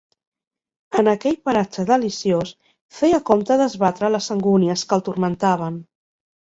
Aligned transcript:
En 1.01 1.11
aquell 1.11 1.37
paratge 1.49 1.85
deliciós 1.91 2.55
feia 3.03 3.21
compte 3.31 3.61
d'esbatre 3.63 4.13
les 4.19 4.33
angúnies 4.41 4.89
que 4.91 5.01
el 5.01 5.09
turmentaven. 5.13 5.83